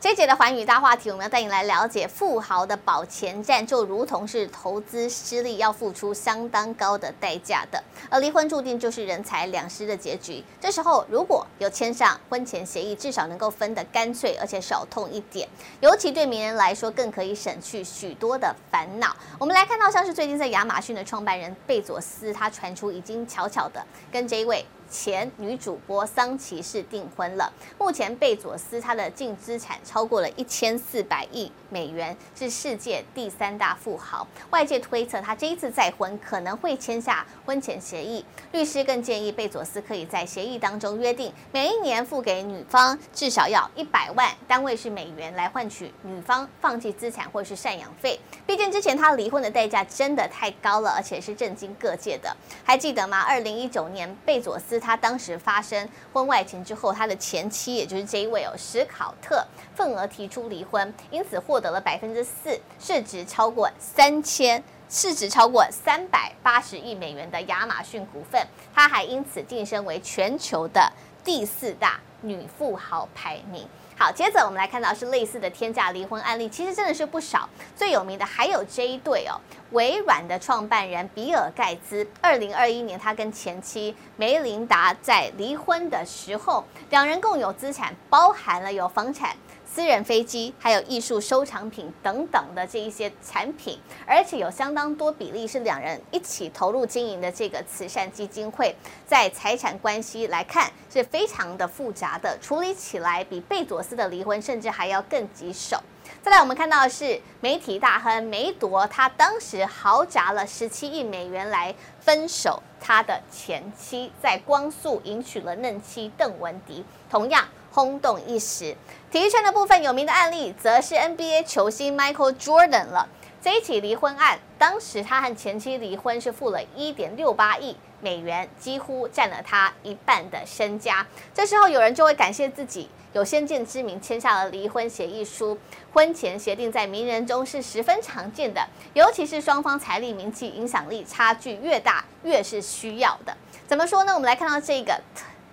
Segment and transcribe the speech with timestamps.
[0.00, 7.82] 这节的寰宇大话题，我们要带你来了解富豪的保钱战，就如同是投资失利，要付出相当高的代价的。
[8.08, 10.44] 而离婚注定就是人财两失的结局。
[10.60, 15.48] 这时候如果有签上婚前协议，至少能够分得干脆，而且少痛一点。
[15.80, 19.16] 尤其对名人来说，更可以省去许多的烦恼。
[19.36, 24.64] 我们来看到，像是最近在亚马逊的创办人贝佐斯，他传出已经悄悄的跟这一位。
[24.90, 27.52] 前女主播桑琪士订婚了。
[27.78, 34.26] 目前贝佐斯他的净资产超过了一千四百亿美元，是世界第三大富豪。
[34.50, 38.24] 外界推测他这一次再婚可能会签下婚前协议。
[38.52, 48.18] 律师更建议贝佐斯可以在协议当中约定，每一年付给女方至少要一百万，单位是美元，来换取女方放弃资产或是赡养费。
[48.46, 52.34] 毕竟之前他离婚的代价真的太高了，而且是震惊各界的。
[52.64, 53.20] 还记得吗？
[53.20, 54.77] 二零一九年贝佐斯。
[54.78, 70.92] 他当时发生婚外情之后，他的前妻也就是这一位哦，史考特，份额提出离婚，因此获得了百分之四，市值超过三千，市值超过三百八十亿美元的亚马逊股份，他还因此晋升为全球的
[71.28, 73.68] 第四大女富豪排名。
[73.98, 77.46] 好，接着我们来看到是类似的天价离婚案例，其实真的是不少。
[77.76, 79.36] 最有名的还有这一对哦，
[79.72, 89.36] 微软的创办人比尔盖茨，二零二一年他跟前妻梅琳达在离婚的时候，两人共有资产包含了有房产。
[89.70, 98.74] 私人飞机，还有艺术收藏品等等的这一些产品，而且有相当多比例是两人一起投入经营的这个慈善基金会，
[99.06, 105.80] 在财产关系来看是非常的复杂的，处理起来比贝佐斯的离婚甚至还要更棘手。
[106.22, 117.46] 再来，我们看到的是媒体大亨梅铎，他当时豪掷了十七亿美元来分手他的前妻，在光速迎娶了嫩妻邓文迪，同样。
[117.70, 118.76] 轰动一时，
[119.10, 123.08] 体育圈的部分有名的案例，则是 NBA 球星 Michael Jordan 了。
[123.40, 131.06] 这一起离婚案，当时他和前妻离婚是付了一点六八亿美元，几乎占了他一半的身家。
[131.32, 135.56] 这时候有人就会感谢自己有先见之明，签下了离婚协议书。
[135.92, 143.36] 婚前协定在名人中是十分常见的，尤其是双方财力、名气、影响力差距越大，越是需要的。
[143.68, 144.12] 怎么说呢？
[144.12, 145.00] 我们来看到这个。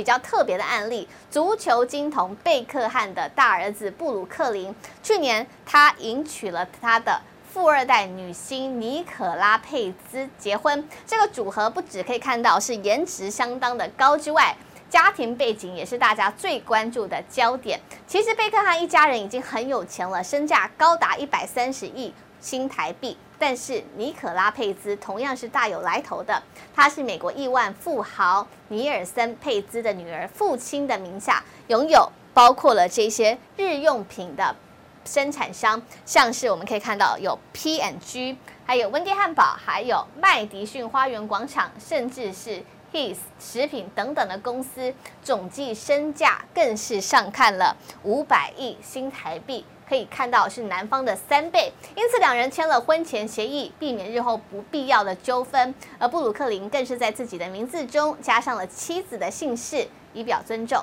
[0.00, 7.20] 比较特别的案例，足球金童贝克汉的大儿子布鲁克林，去年他迎娶了他的
[7.52, 10.88] 富二代女星尼可拉佩兹结婚。
[11.06, 14.56] 这个组合不只可以看到是颜值相当的高之外，
[14.90, 17.80] 家庭背景也是大家最关注的焦点。
[18.06, 23.16] 其实贝克汉一家人已经很有钱了，身价高达一百三十亿新台币。
[23.38, 26.42] 但是尼可拉佩兹同样是大有来头的，
[26.74, 34.54] 她是美国亿万富豪尼尔森佩兹的女儿，父亲的名下拥有包括了这些日用品的
[35.06, 38.36] 生产商，像是我们可以看到有 P&G，
[38.66, 42.62] 还有温蒂汉堡，还有麦迪逊花园广场，甚至是
[42.92, 44.92] His 食品等等的公司，
[45.22, 49.64] 总计身价更是上看了五百亿新台币。
[49.88, 55.74] 可以看到是男方的三倍，因此两人签了婚前协议，避免日后不必要的纠纷。
[55.98, 60.78] 而布鲁克林更是在自己的名字中加上了妻子的姓氏，以表尊重。